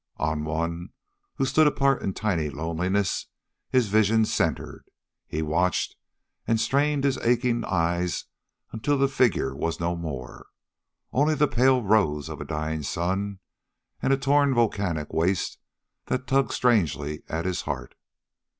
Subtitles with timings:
[0.17, 0.89] On one,
[1.35, 3.27] who stood apart in tiny loneliness,
[3.69, 4.85] his vision centered.
[5.27, 5.95] He watched
[6.47, 8.25] and strained his aching eyes
[8.71, 10.47] until the figure was no more.
[11.13, 13.37] Only the pale rose of a dying sun,
[14.01, 15.59] and a torn, volcanic waste
[16.07, 17.93] that tugged strangely at his heart.